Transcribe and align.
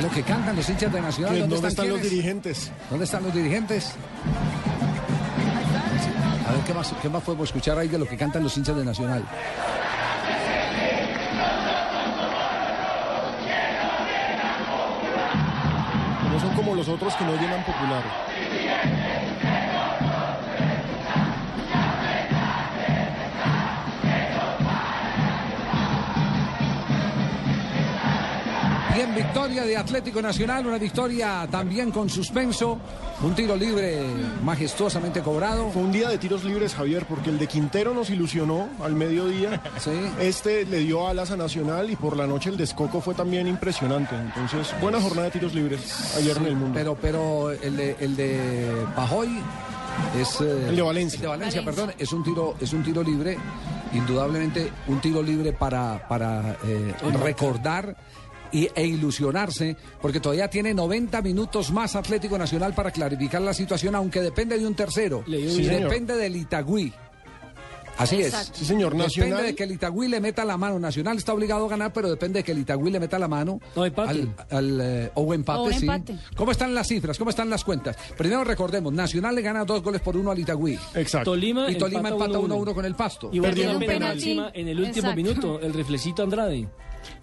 Es 0.00 0.04
lo 0.04 0.10
que 0.10 0.22
cantan 0.22 0.56
los 0.56 0.68
hinchas 0.68 0.92
de 0.92 1.00
Nacional? 1.00 1.34
¿Que 1.34 1.40
¿Dónde, 1.40 1.54
¿Dónde 1.56 1.68
están 1.68 1.88
los 1.88 1.94
quiénes? 1.98 2.10
dirigentes? 2.10 2.72
¿Dónde 2.88 3.04
están 3.04 3.22
los 3.22 3.34
dirigentes? 3.34 3.92
A 6.48 6.52
ver, 6.52 6.60
¿qué 6.62 6.74
más, 6.74 6.92
¿qué 7.02 7.08
más 7.08 7.22
podemos 7.22 7.48
escuchar 7.48 7.78
ahí 7.78 7.88
de 7.88 7.98
lo 7.98 8.06
que 8.06 8.16
cantan 8.16 8.42
los 8.42 8.56
hinchas 8.56 8.76
de 8.76 8.84
Nacional? 8.84 9.22
No 16.32 16.40
son 16.40 16.54
como 16.54 16.74
los 16.74 16.88
otros 16.88 17.14
que 17.16 17.24
no 17.24 17.34
llenan 17.34 17.62
popular. 17.64 18.02
Victoria 29.22 29.64
de 29.64 29.76
Atlético 29.76 30.22
Nacional, 30.22 30.66
una 30.66 30.78
victoria 30.78 31.46
también 31.50 31.90
con 31.90 32.08
suspenso, 32.08 32.78
un 33.22 33.34
tiro 33.34 33.54
libre 33.54 34.00
majestuosamente 34.42 35.20
cobrado. 35.20 35.70
Fue 35.70 35.82
un 35.82 35.92
día 35.92 36.08
de 36.08 36.16
tiros 36.16 36.42
libres, 36.42 36.74
Javier, 36.74 37.04
porque 37.06 37.28
el 37.28 37.38
de 37.38 37.46
Quintero 37.46 37.92
nos 37.92 38.08
ilusionó 38.08 38.68
al 38.82 38.94
mediodía. 38.94 39.62
Sí. 39.80 39.92
Este 40.20 40.66
le 40.66 40.80
dio 40.80 41.08
alas 41.08 41.30
a 41.30 41.36
Nacional 41.36 41.90
y 41.90 41.96
por 41.96 42.14
la 42.14 42.26
noche 42.26 42.50
el 42.50 42.56
descoco 42.58 43.00
fue 43.00 43.14
también 43.14 43.46
impresionante. 43.46 44.14
Entonces, 44.14 44.74
buena 44.80 45.00
jornada 45.00 45.24
de 45.24 45.30
tiros 45.30 45.54
libres 45.54 46.16
ayer 46.16 46.36
en 46.36 46.46
el 46.46 46.56
mundo. 46.56 46.74
Pero, 46.74 46.96
pero 47.00 47.50
el 47.50 47.76
de, 47.76 47.96
el 48.00 48.14
de 48.14 48.86
Pajoy 48.94 49.40
es 50.20 50.40
eh, 50.40 50.68
El 50.68 50.76
de 50.76 50.82
Valencia. 50.82 51.16
el 51.16 51.22
de 51.22 51.28
Valencia, 51.28 51.64
perdón, 51.64 51.92
es 51.98 52.12
un 52.12 52.22
tiro, 52.22 52.56
es 52.60 52.72
un 52.74 52.82
tiro 52.82 53.02
libre, 53.02 53.38
indudablemente 53.94 54.70
un 54.88 55.00
tiro 55.00 55.22
libre 55.22 55.52
para, 55.54 56.06
para 56.08 56.56
eh, 56.64 56.94
recordar 57.22 57.96
y, 58.52 58.68
e 58.74 58.86
ilusionarse, 58.86 59.76
porque 60.00 60.20
todavía 60.20 60.48
tiene 60.48 60.74
90 60.74 61.22
minutos 61.22 61.70
más 61.70 61.96
Atlético 61.96 62.38
Nacional 62.38 62.74
para 62.74 62.90
clarificar 62.90 63.40
la 63.42 63.54
situación, 63.54 63.94
aunque 63.94 64.20
depende 64.20 64.58
de 64.58 64.66
un 64.66 64.74
tercero. 64.74 65.22
Sí, 65.26 65.62
depende 65.64 66.16
del 66.16 66.36
Itagüí. 66.36 66.92
Así 67.98 68.16
Exacto. 68.22 68.52
Sí, 68.54 68.64
señor. 68.64 68.92
Depende 68.92 69.04
Nacional. 69.20 69.44
de 69.44 69.54
que 69.54 69.64
el 69.64 69.72
Itagüí 69.72 70.08
le 70.08 70.20
meta 70.20 70.42
la 70.46 70.56
mano. 70.56 70.78
Nacional 70.78 71.18
está 71.18 71.34
obligado 71.34 71.66
a 71.66 71.68
ganar, 71.68 71.92
pero 71.92 72.08
depende 72.08 72.38
de 72.38 72.44
que 72.44 72.52
el 72.52 72.60
Itagüí 72.60 72.90
le 72.90 72.98
meta 72.98 73.18
la 73.18 73.28
mano. 73.28 73.60
O 73.74 73.84
empate. 73.84 74.10
Al, 74.10 74.34
al, 74.50 74.80
eh, 74.80 75.10
o 75.14 75.34
empate, 75.34 75.60
O 75.60 75.70
sí. 75.70 75.80
empate. 75.80 76.16
¿Cómo 76.34 76.50
están 76.50 76.74
las 76.74 76.88
cifras? 76.88 77.18
¿Cómo 77.18 77.28
están 77.28 77.50
las 77.50 77.62
cuentas? 77.62 77.96
Primero 78.16 78.42
recordemos, 78.42 78.90
Nacional 78.94 79.34
le 79.34 79.42
gana 79.42 79.66
dos 79.66 79.82
goles 79.82 80.00
por 80.00 80.16
uno 80.16 80.30
al 80.30 80.38
Itagüí. 80.38 80.78
Exacto. 80.94 81.32
Tolima, 81.32 81.70
Y 81.70 81.76
Tolima 81.76 82.08
empata 82.08 82.38
1-1 82.38 82.48
1-1 82.64 82.74
con 82.74 82.84
el 82.86 82.94
Pasto. 82.94 83.28
Y 83.34 83.38
Perdiendo 83.40 83.78
Perdiendo 83.78 83.78
un 83.78 84.00
penalti. 84.00 84.24
penalti 84.34 84.60
en 84.60 84.68
el 84.68 84.78
último 84.78 85.08
Exacto. 85.10 85.16
minuto, 85.16 85.60
el 85.60 85.74
reflecito 85.74 86.22
Andrade. 86.22 86.68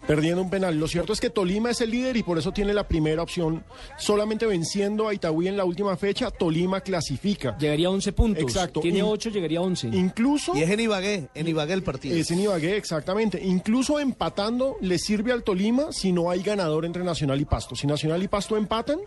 Perdiendo 0.08 0.42
un 0.42 0.50
penal. 0.50 0.80
Lo 0.80 0.88
cierto 0.88 1.14
es 1.14 1.20
que 1.20 1.30
Tolima 1.30 1.70
es 1.72 1.82
el 1.82 1.92
líder 1.92 2.18
y 2.18 2.24
por 2.24 2.38
eso 2.38 2.52
tiene 2.52 2.74
la 2.74 2.88
primera 2.88 3.22
opción. 3.22 3.64
Solamente 3.98 4.46
venciendo 4.46 5.08
a 5.08 5.14
Itagüí 5.14 5.48
en 5.48 5.58
la 5.58 5.66
última 5.66 5.96
fecha, 5.98 6.32
Tolima 6.32 6.82
clasifica. 6.82 7.58
Llegaría 7.58 7.88
a 7.88 7.92
11 7.92 8.12
puntos. 8.14 8.44
Exacto. 8.44 8.80
Tiene 8.82 9.00
Y- 9.00 9.02
8, 9.04 9.30
llegaría 9.30 9.60
a 9.60 9.64
11. 9.64 9.88
Incluso 9.88 10.56
Y 10.56 10.62
es 10.64 10.70
en 10.70 10.80
Ibagué, 10.80 11.28
en 11.34 11.48
Ibagué 11.48 11.74
el 11.74 11.84
partido. 11.84 12.16
es 12.16 12.30
en 12.32 12.40
Ibagué, 12.42 12.78
exactamente. 12.78 13.42
Incluso 13.44 14.00
empatando 14.00 14.78
le 14.82 14.98
sirve 15.00 15.32
al 15.32 15.44
Tolima 15.44 15.92
si 15.92 16.12
no 16.12 16.30
hay 16.32 16.42
ganador 16.42 16.86
entre 16.86 17.04
Nacional 17.04 17.40
y 17.42 17.46
Pasto. 17.46 17.76
Si 17.76 17.88
Nacional 17.88 18.22
y 18.24 18.28
Pasto 18.28 18.58
empatan 18.58 19.00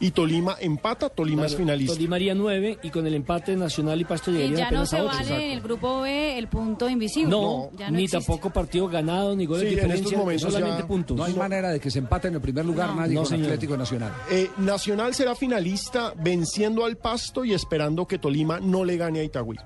y 0.00 0.10
Tolima 0.10 0.56
empata, 0.60 1.08
Tolima 1.08 1.46
es 1.46 1.56
finalista. 1.56 1.94
Tolima 1.94 2.16
haría 2.16 2.34
9 2.34 2.78
y 2.82 2.90
con 2.90 3.06
el 3.06 3.14
empate 3.14 3.54
Nacional 3.56 4.00
y 4.00 4.04
Pasto 4.04 4.30
Y 4.30 4.34
llegaría 4.34 4.58
ya 4.58 4.70
no 4.70 4.86
se 4.86 4.96
a 4.96 5.04
8. 5.04 5.14
vale 5.16 5.44
en 5.46 5.50
el 5.52 5.60
grupo 5.60 6.00
B 6.02 6.38
el 6.38 6.48
punto 6.48 6.88
invisible. 6.88 7.30
No, 7.30 7.70
ya 7.76 7.90
no 7.90 7.96
ni 7.96 8.04
existe. 8.04 8.24
tampoco 8.26 8.50
partido 8.50 8.88
ganado, 8.88 9.36
ni 9.36 9.46
goles 9.46 9.68
Sí, 9.68 9.74
de 9.76 9.82
en 9.82 9.90
estos 9.90 9.96
diferencia, 10.10 10.18
momentos 10.18 10.52
solamente 10.52 10.82
ya 10.82 10.88
puntos. 10.88 11.16
No 11.16 11.24
hay 11.24 11.34
manera 11.34 11.70
de 11.70 11.80
que 11.80 11.90
se 11.90 11.98
empate 12.00 12.28
en 12.28 12.34
el 12.34 12.40
primer 12.40 12.64
lugar 12.64 12.88
No. 12.90 12.96
nadie 12.96 13.14
No, 13.14 13.20
con 13.20 13.28
señor. 13.30 13.46
Atlético 13.46 13.76
Nacional. 13.76 14.12
Eh, 14.30 14.50
Nacional 14.58 15.14
será 15.14 15.34
finalista 15.34 16.12
venciendo 16.16 16.84
al 16.84 16.96
Pasto 16.96 17.44
y 17.44 17.52
esperando 17.54 18.06
que 18.06 18.18
Tolima 18.18 18.58
no 18.60 18.84
le 18.84 18.96
gane 18.96 19.20
a 19.20 19.22
Itagüí. 19.24 19.56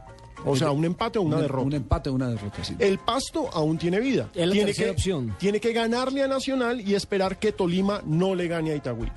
O 0.49 0.55
sea, 0.55 0.71
un 0.71 0.85
empate 0.85 1.19
o 1.19 1.23
una 1.23 1.37
un, 1.37 1.43
derrota. 1.43 1.67
un 1.67 1.73
empate 1.73 2.09
o 2.11 2.13
una 2.15 2.29
derrota, 2.29 2.63
sí. 2.63 2.77
El 2.79 2.99
Pasto 2.99 3.49
aún 3.53 3.79
tiene 3.79 3.99
vida. 3.99 4.29
Es 4.33 4.47
la 4.47 4.53
tiene 4.53 4.73
que, 4.75 4.91
opción. 4.91 5.35
Tiene 5.41 5.59
que 5.59 5.73
ganarle 5.73 6.23
a 6.23 6.29
Nacional 6.29 6.81
y 6.89 6.95
esperar 6.95 7.39
que 7.41 7.51
Tolima 7.51 8.01
no 8.07 8.35
le 8.37 8.47
gane 8.47 8.71
a 8.71 8.77
Itagüí. 8.77 9.09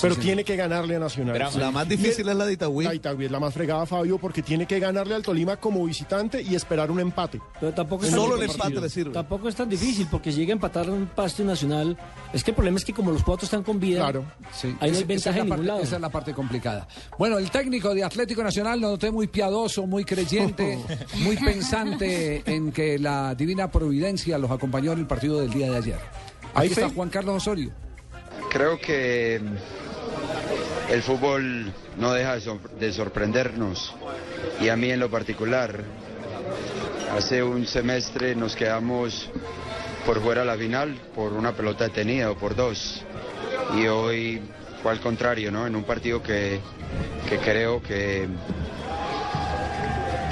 Pero 0.00 0.16
tiene 0.16 0.44
que 0.44 0.56
ganarle 0.56 0.96
a 0.96 0.98
Nacional. 0.98 1.38
La 1.58 1.70
más 1.70 1.88
difícil 1.88 2.28
es 2.28 2.36
la 2.36 2.44
de 2.44 2.52
Itagüí. 2.54 2.84
La 2.84 2.94
Itagüí 2.94 3.26
es 3.26 3.30
la 3.30 3.40
más 3.40 3.54
fregada, 3.54 3.86
Fabio, 3.86 4.18
porque 4.18 4.42
tiene 4.42 4.66
que 4.66 4.78
ganarle 4.78 5.14
al 5.14 5.22
Tolima 5.22 5.56
como 5.56 5.84
visitante 5.86 6.42
y 6.42 6.54
esperar 6.54 6.90
un 6.90 7.00
empate. 7.00 7.40
Pero 7.60 7.72
tampoco 7.72 8.04
es 8.04 8.10
tan 8.10 8.20
Solo 8.20 8.34
el 8.34 8.40
difícil. 8.42 8.60
empate 8.62 8.80
le 8.80 8.88
sirve. 8.90 9.12
Tampoco 9.12 9.48
es 9.48 9.54
tan 9.56 9.68
difícil 9.68 10.06
porque 10.10 10.30
si 10.32 10.38
llega 10.38 10.52
a 10.52 10.54
empatar 10.54 10.90
un 10.90 11.06
Pasto 11.06 11.44
Nacional. 11.44 11.96
Es 12.32 12.44
que 12.44 12.50
el 12.50 12.54
problema 12.54 12.76
es 12.78 12.84
que 12.84 12.92
como 12.92 13.10
los 13.10 13.22
cuatro 13.22 13.44
están 13.44 13.62
con 13.62 13.80
vida, 13.80 14.00
Claro. 14.00 14.24
Sí, 14.52 14.68
ahí 14.80 14.90
no 14.90 14.96
hay 14.96 15.02
es 15.02 15.06
ventaja 15.06 15.38
en 15.38 15.44
ningún 15.44 15.56
parte- 15.58 15.66
lado. 15.68 15.80
Esa 15.80 15.94
es 15.96 16.00
la 16.02 16.10
parte 16.10 16.34
complicada. 16.34 16.88
Bueno, 17.18 17.38
el 17.38 17.50
técnico 17.50 17.94
de 17.94 18.04
Atlético 18.04 18.42
Nacional 18.42 18.80
lo 18.80 18.90
noté 18.90 19.10
muy 19.10 19.26
piadoso, 19.28 19.86
muy 19.86 20.04
creyente, 20.04 20.78
muy 21.20 21.36
pensante 21.36 22.42
en 22.46 22.72
que 22.72 22.98
la 22.98 23.34
divina 23.34 23.70
providencia 23.70 24.36
los 24.38 24.50
acompañó 24.50 24.92
en 24.92 24.98
el 25.00 25.06
partido 25.06 25.40
del 25.40 25.50
día 25.50 25.70
de 25.70 25.76
ayer. 25.78 25.98
¿Hay 26.54 26.66
Aquí 26.70 26.80
está? 26.80 26.94
Juan 26.94 27.08
Carlos 27.08 27.36
Osorio. 27.36 27.70
Creo 28.50 28.78
que 28.80 29.40
el 30.90 31.02
fútbol 31.02 31.72
no 31.98 32.12
deja 32.12 32.34
de, 32.34 32.40
sor- 32.40 32.70
de 32.78 32.92
sorprendernos 32.92 33.92
y 34.60 34.68
a 34.68 34.76
mí 34.76 34.90
en 34.90 35.00
lo 35.00 35.10
particular. 35.10 35.80
Hace 37.12 37.42
un 37.42 37.66
semestre 37.66 38.34
nos 38.34 38.54
quedamos 38.56 39.28
por 40.04 40.20
fuera 40.22 40.44
la 40.44 40.56
final 40.56 40.96
por 41.14 41.32
una 41.32 41.52
pelota 41.52 41.84
detenida 41.84 42.30
o 42.30 42.36
por 42.36 42.54
dos 42.54 43.02
y 43.76 43.86
hoy 43.86 44.40
fue 44.82 44.92
al 44.92 45.00
contrario, 45.00 45.50
¿no? 45.50 45.66
En 45.66 45.74
un 45.74 45.84
partido 45.84 46.22
que, 46.22 46.60
que 47.28 47.38
creo 47.38 47.82
que, 47.82 48.28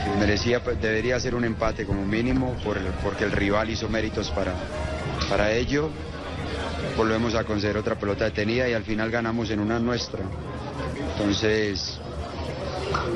que 0.03 0.10
merecía, 0.19 0.62
pues, 0.62 0.81
debería 0.81 1.19
ser 1.19 1.34
un 1.34 1.44
empate 1.44 1.84
como 1.86 2.04
mínimo 2.04 2.54
por, 2.62 2.78
porque 3.03 3.25
el 3.25 3.32
rival 3.32 3.71
hizo 3.71 3.88
méritos 3.88 4.31
para, 4.31 4.54
para 5.28 5.53
ello 5.53 5.91
volvemos 6.97 7.34
a 7.34 7.45
conceder 7.45 7.77
otra 7.77 7.97
pelota 7.97 8.25
detenida 8.25 8.69
y 8.69 8.72
al 8.72 8.84
final 8.84 9.11
ganamos 9.11 9.50
en 9.50 9.61
una 9.61 9.78
nuestra. 9.78 10.21
Entonces, 11.12 11.99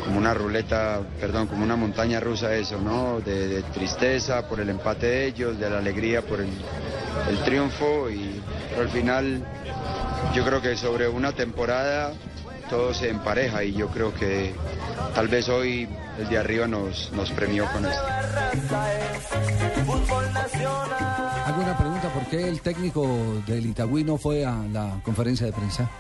como 0.05 0.19
una 0.19 0.34
ruleta, 0.34 1.01
perdón, 1.21 1.47
como 1.47 1.65
una 1.65 1.77
montaña 1.77 2.21
rusa 2.21 2.55
eso, 2.55 2.81
¿no? 2.81 3.21
De, 3.21 3.62
tristeza 3.75 4.49
por 4.49 4.61
el 4.61 4.69
empate 4.69 5.06
de 5.06 5.27
ellos, 5.27 5.59
de 5.59 5.71
la 5.71 5.79
alegría 5.79 6.23
por 6.23 6.41
el, 6.41 6.49
el 7.31 7.39
triunfo 7.45 8.11
y 8.11 8.41
pero 8.71 8.83
al 8.83 8.89
final 8.91 9.44
yo 10.35 10.44
creo 10.44 10.62
que 10.62 10.76
sobre 10.76 11.09
una 11.09 11.32
temporada 11.32 12.12
todo 12.71 12.94
se 12.94 13.09
empareja 13.09 13.64
y 13.64 13.73
yo 13.73 13.88
creo 13.88 14.14
que 14.14 14.55
tal 15.14 15.26
vez 15.29 15.49
hoy 15.49 15.88
el 16.19 16.29
de 16.29 16.38
arriba 16.38 16.67
nos, 16.67 17.11
nos 17.12 17.31
premió 17.31 17.67
con 17.73 17.85
esto. 17.87 18.05
¿Por 22.30 22.38
qué 22.38 22.48
el 22.48 22.60
técnico 22.60 23.06
del 23.46 23.66
Itagüí 23.66 24.04
no 24.04 24.16
fue 24.19 24.44
a 24.44 24.62
la 24.72 25.00
conferencia 25.04 25.46
de 25.46 25.52
prensa? 25.52 25.90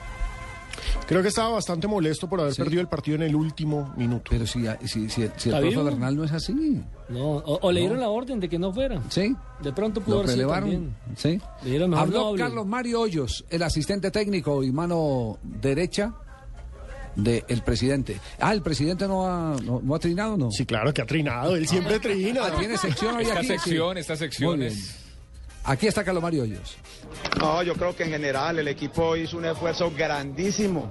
Creo 1.06 1.22
que 1.22 1.28
estaba 1.28 1.48
bastante 1.50 1.88
molesto 1.88 2.28
por 2.28 2.40
haber 2.40 2.52
Sí. 2.54 2.62
perdido 2.62 2.80
el 2.80 2.88
partido 2.88 3.16
en 3.16 3.22
el 3.22 3.34
último 3.34 3.92
minuto. 3.96 4.24
Pero 4.30 4.46
si, 4.46 4.64
si, 4.84 4.86
si, 4.86 5.10
si 5.10 5.22
el 5.22 5.28
¿Está 5.28 5.50
profe 5.58 5.68
vivo? 5.70 5.84
Bernal 5.84 6.16
no 6.16 6.24
es 6.24 6.32
así, 6.32 6.82
No, 7.08 7.20
o, 7.38 7.58
o 7.62 7.72
le 7.72 7.80
dieron 7.80 7.98
la 8.00 8.08
orden 8.10 8.38
de 8.40 8.48
que 8.48 8.58
no 8.58 8.72
fuera. 8.72 9.00
¿sí? 9.08 9.34
De 9.62 9.72
pronto 9.72 10.00
pudo 10.00 10.16
Lo 10.16 10.20
haber 10.22 10.34
sido 10.34 10.52
relevaron. 10.54 10.94
¿sí? 11.16 11.40
Le 11.64 11.70
dieron 11.70 11.90
mejor 11.90 12.06
Habló 12.06 12.18
doble. 12.24 12.42
Carlos 12.44 12.66
Mario 12.66 13.00
Hoyos, 13.00 13.44
el 13.50 13.62
asistente 13.62 14.10
técnico 14.10 14.62
y 14.62 14.70
mano 14.70 15.38
derecha 15.42 16.12
del 17.16 17.62
presidente. 17.64 18.20
Ah, 18.38 18.52
¿el 18.52 18.62
presidente 18.62 19.08
no 19.08 19.26
ha, 19.26 19.56
no, 19.64 19.80
no 19.82 19.94
ha 19.94 19.98
trinado 19.98 20.36
no? 20.36 20.50
Sí, 20.52 20.64
claro 20.66 20.92
que 20.94 21.02
ha 21.02 21.06
trinado, 21.06 21.56
él 21.56 21.66
siempre 21.66 21.98
trina. 21.98 22.42
Ah, 22.44 22.52
¿Tiene 22.58 22.76
sección 22.76 23.16
hoy 23.16 23.24
Esta 23.24 23.38
aquí? 23.38 23.46
sección, 23.48 23.94
Sí. 23.94 24.00
esta 24.00 24.16
sección 24.16 24.58
Muy 24.58 24.66
es- 24.66 24.74
bien. 24.74 25.07
Aquí 25.68 25.86
está 25.86 26.02
Carlos 26.02 26.22
Mario 26.22 26.44
Hoyos. 26.44 26.78
No, 27.38 27.62
yo 27.62 27.74
creo 27.74 27.94
que 27.94 28.04
en 28.04 28.08
general 28.08 28.58
el 28.58 28.68
equipo 28.68 29.14
hizo 29.16 29.36
un 29.36 29.44
esfuerzo 29.44 29.92
grandísimo. 29.94 30.90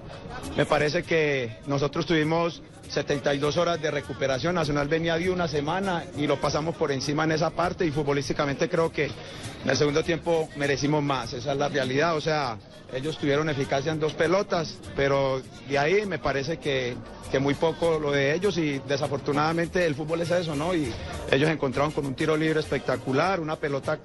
Me 0.56 0.68
parece 0.68 1.01
que 1.01 1.57
nosotros 1.65 2.06
tuvimos 2.06 2.62
72 2.89 3.57
horas 3.57 3.81
de 3.81 3.91
recuperación. 3.91 4.55
Nacional 4.55 4.87
venía 4.87 5.17
de 5.17 5.29
una 5.29 5.47
semana 5.47 6.03
y 6.17 6.27
lo 6.27 6.39
pasamos 6.39 6.75
por 6.75 6.91
encima 6.91 7.23
en 7.23 7.33
esa 7.33 7.49
parte 7.49 7.85
y 7.85 7.91
futbolísticamente 7.91 8.69
creo 8.69 8.91
que 8.91 9.05
en 9.05 9.69
el 9.69 9.77
segundo 9.77 10.03
tiempo 10.03 10.49
merecimos 10.55 11.03
más. 11.03 11.33
Esa 11.33 11.51
es 11.51 11.57
la 11.57 11.69
realidad. 11.69 12.15
O 12.15 12.21
sea, 12.21 12.57
ellos 12.93 13.17
tuvieron 13.17 13.49
eficacia 13.49 13.91
en 13.91 13.99
dos 13.99 14.13
pelotas, 14.13 14.77
pero 14.95 15.41
de 15.67 15.77
ahí 15.77 16.05
me 16.05 16.19
parece 16.19 16.57
que, 16.57 16.95
que 17.31 17.39
muy 17.39 17.53
poco 17.53 17.99
lo 17.99 18.11
de 18.11 18.33
ellos 18.33 18.57
y 18.57 18.79
desafortunadamente 18.87 19.85
el 19.85 19.95
fútbol 19.95 20.21
es 20.21 20.31
eso, 20.31 20.55
¿no? 20.55 20.73
Y 20.73 20.91
ellos 21.31 21.49
encontraron 21.49 21.91
con 21.91 22.05
un 22.05 22.15
tiro 22.15 22.37
libre 22.37 22.59
espectacular, 22.59 23.39
una 23.39 23.57
pelota 23.57 23.99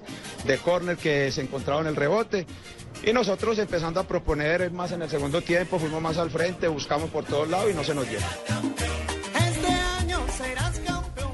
de 0.44 0.58
córner 0.58 0.96
que 0.96 1.30
se 1.30 1.42
encontraba 1.42 1.80
en 1.80 1.86
el 1.88 1.96
rebote. 1.96 2.46
Y 3.04 3.12
nosotros 3.12 3.58
empezando 3.58 4.00
a 4.00 4.04
proponer 4.06 4.70
más 4.70 4.92
en 4.92 5.02
el 5.02 5.10
segundo 5.10 5.40
tiempo, 5.42 5.78
fuimos 5.78 6.00
más 6.00 6.18
al 6.18 6.30
frente, 6.30 6.68
buscamos 6.68 7.10
por 7.10 7.24
todos 7.24 7.48
lados 7.48 7.70
y 7.70 7.74
no 7.74 7.82
se 7.84 7.94
nos 7.94 8.08
dio. 8.08 8.18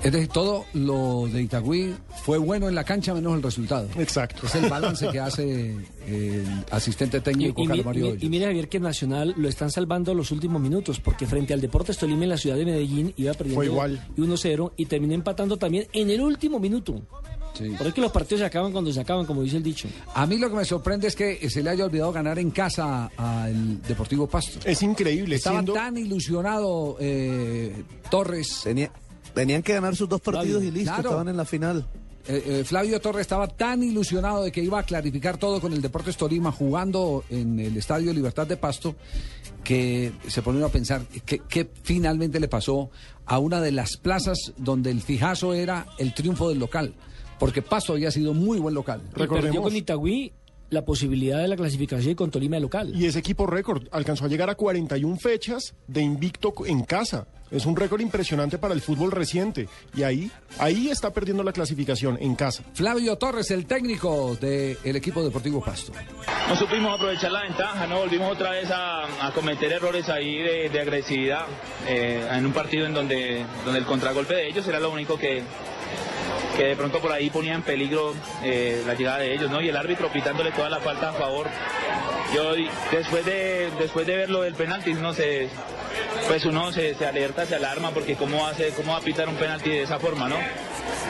Es 0.03 0.13
decir, 0.13 0.29
todo 0.29 0.65
lo 0.75 1.27
de 1.27 1.43
Itagüí 1.43 1.95
fue 2.23 2.39
bueno 2.39 2.69
en 2.69 2.75
la 2.75 2.85
cancha 2.85 3.13
menos 3.13 3.35
el 3.35 3.43
resultado. 3.43 3.89
Exacto. 3.99 4.47
Es 4.47 4.55
el 4.55 4.71
balance 4.71 5.09
que 5.11 5.19
hace 5.19 5.77
el 6.07 6.65
asistente 6.71 7.19
Y, 7.19 7.21
técnico 7.21 7.63
y 7.63 7.67
Carlos 7.67 7.85
Mario 7.85 8.07
Hoyos. 8.07 8.23
y 8.23 8.29
mire 8.29 8.47
Javier 8.47 8.69
que 8.69 8.79
Nacional 8.79 9.35
lo 9.37 9.49
están 9.49 9.71
salvando 9.73 10.15
los 10.15 10.31
últimos 10.31 10.63
minutos 10.63 11.01
porque 11.01 11.27
frente 11.27 11.53
al 11.53 11.61
Deportes 11.61 11.99
Tolima 11.99 12.23
en 12.23 12.31
la 12.31 12.37
ciudad 12.39 12.57
de 12.57 12.65
Medellín 12.65 13.13
iba 13.17 13.35
perdiendo 13.35 13.57
Fue 13.57 13.67
igual. 13.67 14.07
1-0 14.17 14.73
y 14.77 14.87
terminó 14.87 15.15
empatando 15.15 15.57
también 15.57 15.89
en 15.93 16.11
el 16.11 16.21
último 16.21 16.61
minuto. 16.61 17.03
Sí. 17.59 17.65
Por 17.71 17.81
eso 17.81 17.89
es 17.89 17.95
que 17.95 18.01
los 18.01 18.13
partidos 18.13 18.41
se 18.41 18.47
acaban 18.47 18.71
cuando 18.73 18.93
se 18.93 19.01
acaban, 19.01 19.27
como 19.27 19.43
dice 19.43 19.57
el 19.57 19.63
dicho. 19.65 19.89
A 20.15 20.25
mí 20.27 20.39
lo 20.39 20.49
que 20.49 20.57
me 20.57 20.65
sorprende 20.65 21.09
es 21.09 21.17
que 21.17 21.51
se 21.51 21.63
le 21.63 21.71
haya 21.71 21.85
olvidado 21.85 22.13
ganar 22.13 22.39
en 22.39 22.51
casa 22.53 23.11
al 23.17 23.83
Deportivo 23.83 24.27
Pasto. 24.29 24.61
Es 24.65 24.83
increíble. 24.83 25.37
Estaba 25.37 25.57
siendo- 25.57 25.73
tan 25.75 25.97
ilusionado 25.97 26.97
eh, 27.01 27.83
Torres. 28.11 28.61
Tenía- 28.65 28.93
tenían 29.35 29.63
que 29.63 29.75
ganar 29.75 29.97
sus 29.97 30.09
dos 30.09 30.21
partidos 30.21 30.63
y 30.63 30.71
listo, 30.71 30.93
Claro. 30.93 31.09
estaban 31.11 31.29
en 31.29 31.37
la 31.37 31.45
final. 31.45 31.87
Eh, 32.31 32.43
eh, 32.61 32.65
Flavio 32.65 33.01
Torres 33.01 33.23
estaba 33.23 33.49
tan 33.49 33.83
ilusionado 33.83 34.43
de 34.43 34.53
que 34.53 34.63
iba 34.63 34.79
a 34.79 34.83
clarificar 34.83 35.39
todo 35.39 35.61
con 35.63 35.73
el 35.73 35.81
Deportes 35.81 36.17
Tolima 36.17 36.53
jugando 36.53 37.25
en 37.31 37.59
el 37.59 37.75
Estadio 37.77 38.13
Libertad 38.13 38.47
de 38.47 38.59
Pasto 38.59 38.95
que 39.65 40.13
se 40.29 40.43
pone 40.43 40.59
uno 40.59 40.67
a 40.67 40.71
pensar 40.71 41.03
que 41.25 41.71
finalmente 41.83 42.39
le 42.41 42.49
pasó 42.49 42.91
a 43.27 43.39
una 43.39 43.61
de 43.61 43.73
las 43.73 43.97
plazas 43.97 44.53
donde 44.57 44.91
el 44.91 45.01
fijazo 45.03 45.55
era 45.55 45.87
el 45.99 46.15
triunfo 46.15 46.49
del 46.49 46.59
local, 46.59 46.95
porque 47.39 47.63
Pasto 47.63 47.93
había 47.93 48.11
sido 48.11 48.35
muy 48.35 48.59
buen 48.59 48.75
local. 48.75 49.03
Recordemos. 49.15 49.61
con 49.61 49.77
Itagüí 49.77 50.33
la 50.71 50.85
posibilidad 50.85 51.39
de 51.41 51.49
la 51.49 51.57
clasificación 51.57 52.13
y 52.13 52.15
con 52.15 52.31
Tolima 52.31 52.57
de 52.57 52.61
local. 52.61 52.93
Y 52.95 53.07
ese 53.07 53.21
equipo 53.21 53.47
récord 53.47 53.87
alcanzó 53.91 54.27
a 54.27 54.29
llegar 54.29 54.51
a 54.51 54.55
41 54.55 55.17
fechas 55.17 55.75
de 55.87 56.03
invicto 56.03 56.53
en 56.67 56.83
casa. 56.85 57.27
Es 57.51 57.65
un 57.65 57.75
récord 57.75 58.03
impresionante 58.03 58.59
para 58.59 58.75
el 58.75 58.83
fútbol 58.83 59.11
reciente. 59.11 59.69
Y 59.97 60.03
ahí, 60.03 60.31
ahí 60.59 60.91
está 60.91 61.15
perdiendo 61.15 61.43
la 61.43 61.53
clasificación 61.53 62.19
en 62.21 62.35
casa. 62.35 62.63
Flavio 62.75 63.17
Torres, 63.17 63.51
el 63.51 63.65
técnico 63.65 64.37
del 64.39 64.97
equipo 64.97 65.25
Deportivo 65.25 65.65
Pasto. 65.65 65.93
No 66.47 66.57
supimos 66.57 66.95
aprovechar 66.95 67.33
la 67.33 67.43
ventaja, 67.45 67.87
no 67.87 68.01
volvimos 68.01 68.31
otra 68.33 68.51
vez 68.51 68.71
a, 68.71 69.27
a 69.27 69.33
cometer 69.33 69.73
errores 69.73 70.11
ahí 70.11 70.43
de, 70.43 70.69
de 70.69 70.81
agresividad 70.81 71.47
eh, 71.87 72.29
en 72.31 72.45
un 72.45 72.53
partido 72.53 72.85
en 72.85 72.93
donde, 72.93 73.47
donde 73.65 73.79
el 73.79 73.87
contragolpe 73.87 74.35
de 74.35 74.49
ellos 74.49 74.69
era 74.69 74.79
lo 74.79 74.91
único 74.91 75.19
que, 75.19 75.43
que 76.59 76.65
de 76.65 76.77
pronto 76.77 76.99
por 77.01 77.13
ahí 77.13 77.31
ponía 77.31 77.55
en 77.55 77.63
peligro 77.63 78.13
eh, 78.43 78.83
la 78.85 78.95
llegada 78.95 79.19
de 79.19 79.33
ellos, 79.33 79.49
¿no? 79.49 79.61
Y 79.63 79.69
el 79.69 79.77
árbitro 79.77 80.11
pitándole 80.13 80.51
toda 80.51 80.69
la 80.69 80.81
falta 80.81 81.11
a 81.11 81.13
favor. 81.13 81.47
Yo 82.35 82.53
después 82.91 83.25
de 83.25 83.71
después 83.79 84.07
de 84.07 84.17
ver 84.17 84.29
lo 84.29 84.43
del 84.43 84.55
penalti, 84.55 84.93
no 84.95 85.15
sé, 85.15 85.49
pues 86.27 86.45
uno 86.45 86.73
se, 86.73 86.95
se 86.97 87.07
alerta, 87.07 87.47
se 87.47 87.55
alarma 87.55 87.93
porque 87.93 88.17
cómo 88.17 88.45
hace, 88.47 88.71
cómo 88.71 88.93
va 88.93 88.99
a 88.99 89.03
pitar 89.03 89.29
un 89.29 89.37
penalti 89.37 89.71
de 89.71 89.85
esa 89.85 89.99
forma, 90.01 90.29
¿no? 90.29 90.37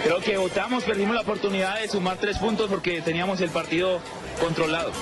Creo 0.05 0.21
que 0.21 0.37
votamos, 0.37 0.85
perdimos 0.85 1.15
la 1.15 1.23
oportunidad 1.23 1.81
de 1.81 1.89
sumar 1.89 2.19
tres 2.19 2.37
puntos 2.39 2.69
porque 2.69 3.01
teníamos 3.01 3.41
el 3.41 3.49
partido 3.51 4.01
controlado. 4.41 4.93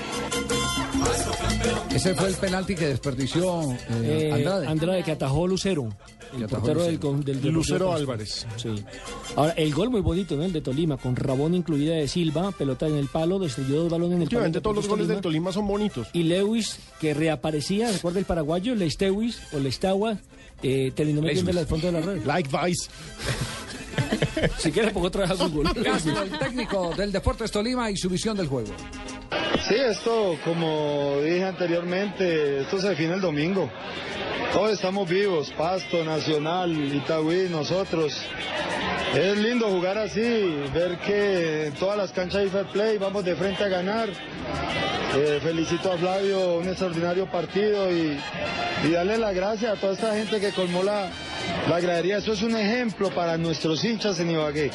Ese 1.95 2.15
fue 2.15 2.29
el 2.29 2.35
penalti 2.37 2.75
que 2.75 2.87
desperdició 2.87 3.73
eh, 3.73 3.77
Eh, 4.05 4.33
Andrade. 4.33 4.67
Andrade. 4.69 5.03
que 5.03 5.13
atajó 5.13 5.47
Lucero, 5.47 5.89
el 6.35 6.47
portero 6.47 6.83
del, 6.85 6.99
Lucero. 7.53 7.93
del. 7.93 7.97
Álvarez. 7.97 8.47
Sí. 8.57 8.75
Ahora, 9.35 9.53
el 9.53 9.73
gol 9.75 9.91
muy 9.91 10.01
bonito, 10.01 10.37
¿no? 10.37 10.45
El 10.45 10.53
de 10.53 10.61
Tolima, 10.61 10.97
con 10.97 11.17
Rabón 11.17 11.55
incluida 11.55 11.95
de 11.95 12.09
Silva, 12.09 12.53
pelota 12.53 12.87
en 12.87 12.97
el 12.97 13.09
palo, 13.09 13.39
destruyó 13.39 13.83
dos 13.83 13.91
balones 13.91 14.17
en 14.17 14.23
el 14.23 14.29
palo. 14.29 14.61
Todos 14.61 14.77
los 14.77 14.89
goles 14.89 15.09
del 15.09 15.21
Tolima. 15.21 15.53
Son 15.53 15.67
bonitos. 15.67 16.09
Y 16.13 16.25
Lewis, 16.25 16.79
que 17.01 17.15
reaparecía, 17.15 17.91
recuerda 17.93 18.19
el 18.19 18.25
paraguayo, 18.25 18.75
Leistewis 18.75 19.41
o 19.53 19.59
Leistawa, 19.59 20.19
eh, 20.63 20.93
terminó 20.95 21.23
metiéndole 21.23 21.61
al 21.61 21.67
fondo 21.67 21.87
de 21.89 21.93
la 21.93 22.01
red. 22.01 22.25
Like 22.25 22.51
Vice. 22.51 22.89
Si 24.59 24.71
quiere, 24.71 24.91
pongo 24.91 25.07
otra 25.07 25.23
vez 25.23 25.31
a 25.31 25.47
Google. 25.47 25.71
Castro, 25.83 26.23
el 26.23 26.39
técnico 26.39 26.95
del 26.95 27.13
Deportes 27.13 27.51
Tolima 27.51 27.91
y 27.91 27.97
su 27.97 28.09
visión 28.09 28.37
del 28.37 28.47
juego. 28.47 28.69
Sí, 29.67 29.75
esto, 29.75 30.37
como 30.45 31.19
dije 31.23 31.45
anteriormente, 31.45 32.61
esto 32.61 32.79
se 32.79 32.91
define 32.91 33.15
el 33.15 33.21
domingo. 33.21 33.71
Todos 34.53 34.73
estamos 34.73 35.09
vivos, 35.09 35.51
Pasto, 35.57 36.05
Nacional, 36.05 36.73
Itagüí, 36.73 37.49
nosotros. 37.51 38.23
Es 39.15 39.37
lindo 39.39 39.69
jugar 39.69 39.99
así, 39.99 40.21
ver 40.75 40.99
que 40.99 41.67
en 41.67 41.75
todas 41.75 41.97
las 41.97 42.13
canchas 42.13 42.43
hay 42.43 42.49
fair 42.49 42.67
play, 42.67 42.99
vamos 42.99 43.25
de 43.25 43.35
frente 43.37 43.65
a 43.65 43.69
ganar. 43.69 44.09
Eh, 44.09 45.41
felicito 45.43 45.93
a 45.93 45.97
Flavio, 45.97 46.59
un 46.59 46.69
extraordinario 46.69 47.27
partido 47.27 47.91
y, 47.91 48.19
darle 48.91 49.19
las 49.19 49.35
gracias 49.35 49.77
a 49.77 49.81
toda 49.81 49.95
esta 49.95 50.15
gente 50.15 50.41
que 50.41 50.51
colmó 50.51 50.83
la, 50.83 51.11
la 51.69 51.81
gradería. 51.81 52.19
Eso 52.19 52.33
es 52.33 52.43
un 52.43 52.57
ejemplo 52.57 53.11
para 53.11 53.37
nuestros 53.37 53.85
hinchas 53.85 54.21
en 54.21 54.31
Ibagué 54.31 54.71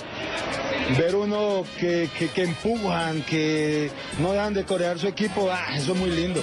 ver 0.97 1.15
uno 1.15 1.63
que, 1.79 2.09
que, 2.18 2.27
que 2.29 2.44
empujan, 2.44 3.21
que 3.23 3.89
no 4.19 4.33
dejan 4.33 4.53
de 4.53 4.65
corear 4.65 5.00
su 5.00 5.07
equipo, 5.07 5.50
ah, 5.51 5.75
eso 5.75 5.94
es 5.94 5.97
muy 5.97 6.09
lindo. 6.09 6.41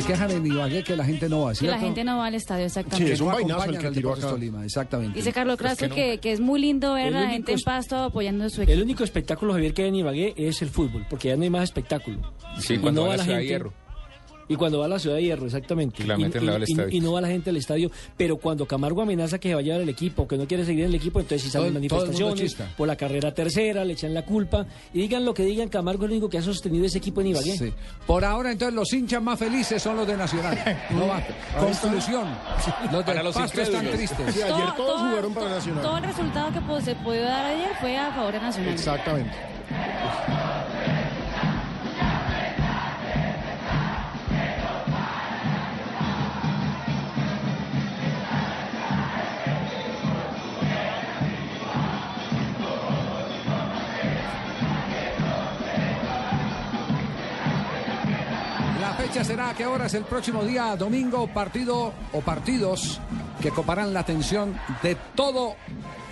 Se 0.00 0.06
quejan 0.06 0.30
en 0.30 0.46
Ibagué 0.46 0.82
que 0.84 0.96
la 0.96 1.04
gente 1.04 1.28
no 1.28 1.42
va, 1.42 1.50
Que 1.50 1.56
¿cierto? 1.56 1.76
la 1.76 1.82
gente 1.82 2.04
no 2.04 2.18
va 2.18 2.26
al 2.26 2.34
estadio, 2.34 2.66
exactamente. 2.66 3.06
Sí, 3.06 3.12
es 3.12 3.20
un 3.20 3.32
vainazo 3.32 3.70
el 3.70 3.78
que 3.78 3.90
tiró 3.90 4.12
acá. 4.12 4.28
Tolima, 4.28 4.64
exactamente. 4.64 5.16
Dice 5.18 5.32
Carlos 5.32 5.56
Craso 5.56 5.88
que, 5.88 6.18
que 6.18 6.32
es 6.32 6.40
muy 6.40 6.60
lindo 6.60 6.94
ver 6.94 7.08
El 7.08 7.16
a 7.16 7.20
la 7.22 7.28
gente 7.30 7.52
en 7.52 7.60
pasto 7.60 7.96
apoyando 7.96 8.44
a 8.44 8.50
su 8.50 8.62
El 8.62 8.68
equipo. 8.70 8.84
único 8.84 9.04
espectáculo, 9.04 9.52
Javier, 9.54 9.72
que 9.74 9.82
hay 9.82 9.88
en 9.88 9.94
Ibagué 9.96 10.34
es 10.36 10.60
el 10.62 10.68
fútbol, 10.68 11.06
porque 11.08 11.28
ya 11.28 11.36
no 11.36 11.42
hay 11.44 11.50
más 11.50 11.64
espectáculo. 11.64 12.18
Sí, 12.58 12.74
Y 12.74 12.78
cuando 12.78 13.02
no 13.02 13.08
va 13.08 13.14
a 13.14 13.16
la 13.18 13.24
gente- 13.24 13.46
Hierro. 13.46 13.72
Y 14.48 14.56
cuando 14.56 14.78
va 14.78 14.86
a 14.86 14.88
la 14.88 14.98
ciudad 14.98 15.16
de 15.16 15.22
Hierro, 15.24 15.46
exactamente. 15.46 15.96
Que 16.02 16.04
la 16.08 16.14
Y- 16.18 16.22
meten 16.22 16.44
y, 16.44 16.48
al 16.48 16.60
del 16.60 16.68
y- 16.68 16.72
estadio. 16.72 16.96
y 16.96 17.00
no 17.00 17.12
va 17.12 17.20
la 17.20 17.28
gente 17.28 17.50
al 17.50 17.56
estadio. 17.56 17.90
Pero 18.16 18.36
cuando 18.36 18.66
Camargo 18.66 19.02
amenaza 19.02 19.38
que 19.38 19.48
se 19.48 19.54
va 19.54 19.60
a 19.60 19.62
llevar 19.64 19.80
el 19.80 19.88
equipo, 19.88 20.28
que 20.28 20.36
no 20.38 20.46
quiere 20.46 20.64
seguir 20.64 20.84
en 20.84 20.90
el 20.90 20.94
equipo, 20.94 21.18
entonces 21.20 21.42
sí 21.42 21.50
salen 21.50 21.74
Todo- 21.74 21.88
todo 21.88 22.06
manifestaciones 22.06 22.56
por 22.76 22.86
la 22.86 22.96
carrera 22.96 23.34
tercera, 23.34 23.84
le 23.84 23.94
echan 23.94 24.14
la 24.14 24.24
culpa. 24.24 24.66
Y 24.94 25.00
digan 25.00 25.24
lo 25.24 25.34
que 25.34 25.44
digan, 25.44 25.68
Camargo 25.68 26.04
es 26.04 26.10
el 26.10 26.12
único 26.12 26.28
que 26.28 26.38
ha 26.38 26.42
sostenido 26.42 26.84
ese 26.86 26.98
equipo 26.98 27.20
en 27.20 27.28
Ibagué. 27.28 27.56
Sí. 27.58 27.72
Por 28.06 28.24
ahora, 28.24 28.52
entonces, 28.52 28.74
los 28.74 28.92
hinchas 28.92 29.22
más 29.22 29.38
felices 29.38 29.82
son 29.82 29.96
los 29.96 30.06
de 30.06 30.16
Nacional. 30.16 30.56
No 30.90 31.06
va. 31.08 31.22
Conclusión. 31.60 32.28
Los 32.92 32.98
de 33.00 33.04
Para 33.04 33.22
los 33.22 33.34
Pasto 33.34 33.60
están 33.60 33.86
tristes. 33.90 34.34
Sí, 34.34 34.42
ayer 34.42 34.72
todos 34.76 35.00
jugaron 35.00 35.34
para 35.34 35.48
Nacional. 35.50 35.82
todo 35.82 35.96
el 35.98 36.04
resultado 36.04 36.52
que 36.52 36.60
pues, 36.60 36.84
se 36.84 36.94
pudo 36.96 37.20
dar 37.22 37.46
ayer 37.46 37.70
fue 37.80 37.96
a 37.96 38.12
favor 38.12 38.32
de 38.32 38.40
Nacional. 38.40 38.72
Exactamente. 38.74 39.32
Fecha 59.16 59.24
será 59.24 59.50
a 59.50 59.54
qué 59.54 59.64
horas 59.66 59.94
el 59.94 60.04
próximo 60.04 60.44
día, 60.44 60.76
domingo, 60.76 61.26
partido 61.28 61.92
o 62.12 62.20
partidos 62.20 63.00
que 63.40 63.50
coparán 63.50 63.94
la 63.94 64.00
atención 64.00 64.54
de 64.82 64.94
todo 65.14 65.54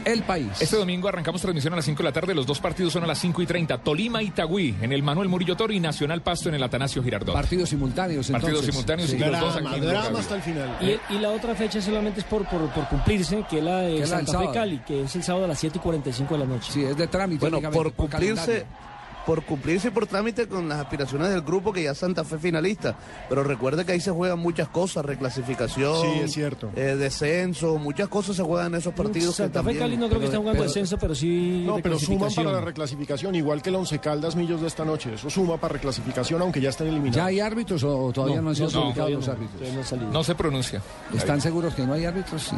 el 0.06 0.22
país. 0.22 0.48
Este 0.60 0.76
domingo 0.76 1.08
arrancamos 1.08 1.40
transmisión 1.42 1.72
a 1.74 1.76
las 1.76 1.84
5 1.84 1.98
de 1.98 2.04
la 2.04 2.12
tarde. 2.12 2.34
Los 2.34 2.46
dos 2.46 2.60
partidos 2.60 2.92
son 2.94 3.04
a 3.04 3.06
las 3.06 3.18
5 3.18 3.42
y 3.42 3.46
30. 3.46 3.78
Tolima 3.78 4.22
Itagüí 4.22 4.74
en 4.80 4.92
el 4.92 5.02
Manuel 5.02 5.28
Murillo 5.28 5.54
Toro 5.56 5.72
y 5.72 5.80
Nacional 5.80 6.22
Pasto 6.22 6.48
en 6.48 6.54
el 6.54 6.62
Atanasio 6.62 7.02
Girardot. 7.02 7.34
Partidos 7.34 7.68
simultáneos, 7.70 8.30
Partidos 8.30 8.64
entonces. 8.64 8.74
simultáneos 8.74 9.10
Sí. 9.10 9.16
y 9.16 9.18
los 9.20 9.40
dos 9.40 9.54
Drama, 9.54 9.70
aquí 9.70 9.80
drama 9.80 10.18
hasta 10.18 10.34
el 10.36 10.42
final. 10.42 10.78
Y, 10.80 11.14
y 11.14 11.18
la 11.18 11.30
otra 11.30 11.54
fecha 11.54 11.80
solamente 11.82 12.20
es 12.20 12.26
por, 12.26 12.46
por, 12.46 12.68
por 12.70 12.88
cumplirse, 12.88 13.44
que 13.50 13.58
es 13.58 13.64
la 13.64 13.78
de 13.80 13.96
Que 13.96 14.02
es 14.02 14.08
Santa 14.08 14.38
Fe. 14.38 14.48
Cali, 14.52 14.78
que 14.78 15.02
es 15.04 15.14
el 15.16 15.22
sábado 15.22 15.44
a 15.46 15.48
las 15.48 15.58
7 15.58 15.78
y 15.78 15.80
45 15.80 16.34
de 16.34 16.40
la 16.40 16.46
noche. 16.46 16.72
Sí, 16.72 16.82
es 16.84 16.96
de 16.96 17.06
trámite. 17.06 17.48
Bueno, 17.50 17.70
por 17.70 17.92
cumplirse, 17.92 18.34
calendario. 18.44 18.93
Por 19.26 19.42
cumplirse 19.44 19.88
y 19.88 19.90
por 19.90 20.06
trámite 20.06 20.46
con 20.48 20.68
las 20.68 20.80
aspiraciones 20.80 21.30
del 21.30 21.40
grupo 21.42 21.72
que 21.72 21.82
ya 21.82 21.94
Santa 21.94 22.24
Fe 22.24 22.38
finalista. 22.38 22.94
Pero 23.28 23.42
recuerde 23.42 23.84
que 23.84 23.92
ahí 23.92 24.00
se 24.00 24.10
juegan 24.10 24.38
muchas 24.38 24.68
cosas, 24.68 25.04
reclasificación, 25.04 26.02
Sí, 26.02 26.20
es 26.24 26.32
cierto. 26.32 26.70
eh, 26.76 26.96
descenso, 26.96 27.78
muchas 27.78 28.08
cosas 28.08 28.36
se 28.36 28.42
juegan 28.42 28.74
en 28.74 28.80
esos 28.80 28.92
partidos. 28.94 29.36
Santa 29.36 29.60
que 29.60 29.64
Fe 29.64 29.78
también- 29.78 29.78
Cali 29.78 29.96
no 29.96 30.08
creo 30.08 30.18
que 30.20 30.26
esté 30.26 30.36
jugando 30.36 30.58
pero- 30.60 30.64
descenso, 30.64 30.98
pero 30.98 31.14
sí 31.14 31.64
No, 31.66 31.76
pero 31.78 31.98
suman 31.98 32.32
para 32.34 32.52
la 32.52 32.60
reclasificación, 32.60 33.34
igual 33.34 33.62
que 33.62 33.70
el 33.70 33.76
Once 33.76 33.98
Caldas 33.98 34.36
Millos 34.36 34.60
de 34.60 34.66
esta 34.66 34.84
noche. 34.84 35.14
Eso 35.14 35.30
suma 35.30 35.56
para 35.58 35.72
reclasificación, 35.74 36.42
aunque 36.42 36.60
ya 36.60 36.70
estén 36.70 36.88
eliminados. 36.88 37.16
¿Ya 37.16 37.26
hay 37.26 37.40
árbitros 37.40 37.82
o 37.84 38.12
todavía 38.12 38.40
no, 38.42 38.50
han 38.50 38.56
sido 38.56 38.70
no, 38.70 39.08
los 39.08 39.28
árbitros? 39.28 39.92
no 40.12 40.24
se 40.24 40.34
pronuncia. 40.34 40.82
¿Están 41.14 41.40
seguros 41.40 41.74
que 41.74 41.86
no 41.86 41.94
hay 41.94 42.04
árbitros? 42.04 42.42
Sí. 42.42 42.56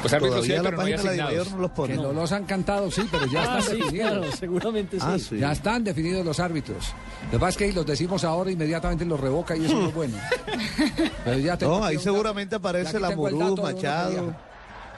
Pues 0.00 0.12
árbitros 0.14 0.44
sí, 0.46 0.52
pero 0.62 0.76
no 0.76 0.82
hay 0.82 0.92
asignados. 0.94 1.48
Que 1.86 1.96
no 1.96 2.12
los 2.12 2.32
han 2.32 2.44
cantado, 2.44 2.90
sí, 2.90 3.02
pero 3.10 3.26
ya 3.26 3.54
Ah, 3.54 3.58
están 3.58 3.76
sí, 3.90 4.00
seguramente 4.38 4.98
sí. 4.98 5.06
Ah, 5.06 5.18
sí. 5.18 5.38
Ya 5.38 5.52
están 5.52 5.82
definidos 5.94 6.24
los 6.24 6.40
árbitros. 6.40 6.92
Lo 7.26 7.30
que 7.32 7.38
pasa 7.38 7.50
es 7.50 7.56
que 7.56 7.72
los 7.72 7.86
decimos 7.86 8.24
ahora, 8.24 8.50
inmediatamente 8.50 9.04
los 9.04 9.20
revoca 9.20 9.56
y 9.56 9.66
eso 9.66 9.74
no 9.80 9.88
es 9.88 9.94
bueno. 9.94 10.16
Pero 11.24 11.38
ya 11.38 11.56
tengo 11.56 11.78
No, 11.78 11.84
ahí 11.84 11.98
seguramente 11.98 12.56
aparece 12.56 12.98
la 12.98 13.08
de 13.10 13.16
que 13.16 13.62
Machado. 13.62 14.34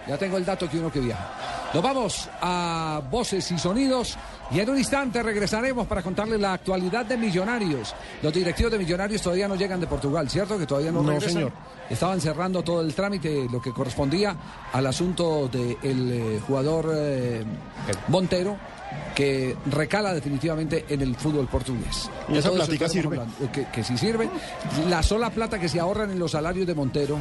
Ya 0.06 0.18
tengo 0.18 0.36
el 0.36 0.44
dato 0.44 0.68
que 0.68 0.78
uno 0.78 0.90
que 0.90 1.00
viaja. 1.00 1.30
Nos 1.72 1.82
vamos 1.82 2.28
a 2.40 3.00
voces 3.10 3.50
y 3.50 3.58
sonidos 3.58 4.16
y 4.50 4.60
en 4.60 4.68
un 4.68 4.76
instante 4.76 5.22
regresaremos 5.22 5.86
para 5.86 6.02
contarles 6.02 6.38
la 6.40 6.54
actualidad 6.54 7.06
de 7.06 7.16
Millonarios. 7.16 7.94
Los 8.20 8.32
directivos 8.32 8.72
de 8.72 8.78
Millonarios 8.78 9.22
todavía 9.22 9.48
no 9.48 9.54
llegan 9.54 9.80
de 9.80 9.86
Portugal, 9.86 10.28
¿cierto? 10.28 10.58
Que 10.58 10.66
todavía 10.66 10.90
no, 10.92 11.02
No, 11.02 11.10
regresan. 11.10 11.32
señor. 11.32 11.52
Estaban 11.88 12.20
cerrando 12.20 12.62
todo 12.62 12.80
el 12.82 12.94
trámite, 12.94 13.46
lo 13.50 13.62
que 13.62 13.70
correspondía 13.72 14.36
al 14.72 14.86
asunto 14.86 15.48
del 15.48 16.40
jugador 16.46 16.90
eh, 16.94 17.44
Montero, 18.08 18.56
que 19.14 19.56
recala 19.66 20.14
definitivamente 20.14 20.84
en 20.88 21.00
el 21.02 21.14
fútbol 21.16 21.46
portugués. 21.46 22.10
Y 22.28 22.36
esa 22.38 22.50
plática 22.50 22.88
sirve. 22.88 23.18
hablando. 23.18 23.52
Que, 23.52 23.66
que 23.66 23.84
sí 23.84 23.96
sirve. 23.98 24.28
La 24.88 25.02
sola 25.02 25.30
plata 25.30 25.58
que 25.58 25.68
se 25.68 25.78
ahorran 25.80 26.10
en 26.10 26.18
los 26.18 26.30
salarios 26.32 26.66
de 26.66 26.74
Montero, 26.74 27.18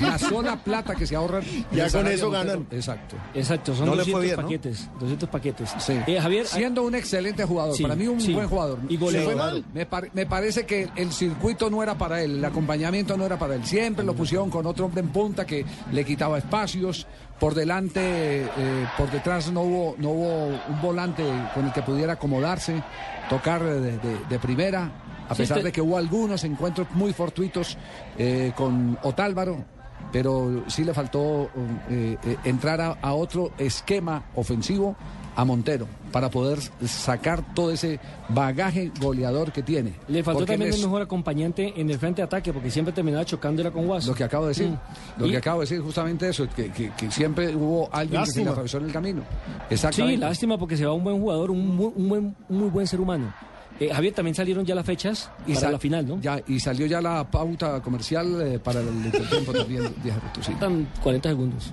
la 0.00 0.18
sola 0.18 0.56
plata 0.62 0.94
que 0.94 1.06
se 1.06 1.16
ahorran. 1.16 1.42
en 1.42 1.64
Ya 1.72 1.90
con 1.90 2.06
eso 2.06 2.30
Montero. 2.30 2.30
ganan. 2.30 2.66
Exacto. 2.70 3.16
Exacto, 3.34 3.74
son 3.74 3.86
No 3.86 3.92
le 3.92 3.98
200 3.98 4.12
fue 4.12 4.22
bien, 4.26 4.36
¿no? 4.36 4.42
paquetes. 4.42 4.88
200 5.00 5.28
paquetes. 5.28 5.70
Sí. 5.78 5.94
Eh, 6.06 6.20
Javier, 6.20 6.46
Siendo 6.46 6.82
un 6.84 6.94
excelente 6.94 7.44
jugador, 7.44 7.74
Sí, 7.76 7.82
para 7.82 7.96
mí 7.96 8.06
un 8.06 8.20
sí. 8.20 8.32
buen 8.32 8.48
jugador. 8.48 8.78
Y 8.88 8.96
goleador. 8.96 9.30
Sí, 9.32 9.34
claro. 9.36 9.62
me, 9.74 9.86
par- 9.86 10.10
me 10.12 10.26
parece 10.26 10.66
que 10.66 10.88
el 10.96 11.12
circuito 11.12 11.68
no 11.70 11.82
era 11.82 11.96
para 11.98 12.22
él, 12.22 12.36
el 12.38 12.44
acompañamiento 12.44 13.16
no 13.16 13.24
era 13.26 13.38
para 13.38 13.56
él. 13.56 13.64
Siempre 13.66 14.04
lo 14.04 14.14
pusieron 14.14 14.50
con 14.50 14.66
otro 14.66 14.86
hombre 14.86 15.00
en 15.00 15.08
punta 15.08 15.44
que 15.44 15.64
le 15.92 16.04
quitaba 16.04 16.38
espacios. 16.38 17.06
Por 17.40 17.54
delante, 17.54 18.00
eh, 18.44 18.86
por 18.96 19.10
detrás 19.10 19.50
no 19.52 19.62
hubo, 19.62 19.96
no 19.98 20.10
hubo 20.10 20.46
un 20.46 20.80
volante 20.80 21.24
con 21.54 21.66
el 21.66 21.72
que 21.72 21.82
pudiera 21.82 22.14
acomodarse, 22.14 22.82
tocar 23.28 23.62
de, 23.62 23.80
de- 23.98 24.18
de 24.28 24.38
primera, 24.38 24.90
a 25.28 25.34
pesar 25.34 25.58
de 25.64 25.72
que 25.72 25.80
hubo 25.82 25.96
algunos 25.98 26.44
encuentros 26.44 26.86
muy 26.92 27.12
fortuitos 27.12 27.76
eh, 28.18 28.52
con 28.56 28.98
Otálvaro. 29.02 29.64
Pero 30.12 30.62
sí 30.68 30.84
le 30.84 30.94
faltó 30.94 31.50
eh, 31.90 32.16
eh, 32.24 32.36
entrar 32.44 32.80
a, 32.80 32.98
a 33.02 33.14
otro 33.14 33.50
esquema 33.58 34.24
ofensivo 34.36 34.94
a 35.36 35.44
Montero 35.44 35.86
para 36.12 36.30
poder 36.30 36.58
sacar 36.86 37.54
todo 37.54 37.72
ese 37.72 37.98
bagaje 38.28 38.92
goleador 39.00 39.50
que 39.52 39.62
tiene. 39.62 39.94
le 40.08 40.22
faltó 40.22 40.44
también 40.46 40.70
él 40.72 40.76
un 40.78 40.84
mejor 40.86 41.02
acompañante 41.02 41.72
en 41.76 41.90
el 41.90 41.98
frente 41.98 42.22
de 42.22 42.26
ataque, 42.26 42.52
porque 42.52 42.70
siempre 42.70 42.92
terminaba 42.94 43.24
chocando 43.24 43.60
era 43.62 43.70
con 43.70 43.86
Guas. 43.86 44.06
Lo 44.06 44.14
que 44.14 44.24
acabo 44.24 44.44
de 44.44 44.50
decir, 44.50 44.68
Mm. 44.68 44.78
lo 45.20 45.26
Y- 45.26 45.30
que 45.32 45.36
acabo 45.38 45.60
de 45.60 45.64
decir 45.66 45.80
justamente 45.82 46.28
eso, 46.28 46.48
que, 46.54 46.70
que- 46.70 46.90
que 46.96 47.10
siempre 47.10 47.54
hubo 47.54 47.88
alguien 47.92 48.22
que 48.24 48.30
se 48.30 48.44
le 48.44 48.50
atravesó 48.50 48.78
en 48.78 48.84
el 48.84 48.92
camino. 48.92 49.22
Sí, 49.92 50.16
lástima 50.16 50.56
porque 50.58 50.76
se 50.76 50.86
va 50.86 50.92
un 50.92 51.02
buen 51.04 51.18
jugador, 51.20 51.50
un, 51.50 51.76
mu- 51.76 51.92
un 51.96 52.08
buen, 52.08 52.36
muy 52.48 52.68
buen 52.68 52.86
ser 52.86 53.00
humano. 53.00 53.32
Eh, 53.80 53.90
Javier, 53.92 54.14
también 54.14 54.36
salieron 54.36 54.64
ya 54.64 54.72
las 54.76 54.86
fechas 54.86 55.28
para 55.44 55.58
sal- 55.58 55.72
la 55.72 55.78
final, 55.80 56.06
¿no? 56.06 56.20
Ya, 56.20 56.40
y 56.46 56.60
salió 56.60 56.86
ya 56.86 57.00
la 57.00 57.28
pauta 57.28 57.82
comercial 57.82 58.40
eh, 58.40 58.58
para 58.60 58.78
el 58.80 58.86
intertiempo 58.88 59.52
también, 59.52 59.82
Díaz 60.04 60.16
Roto, 60.22 60.42
sí. 60.44 60.52
Faltan 60.52 60.86
40 61.02 61.28
segundos. 61.30 61.72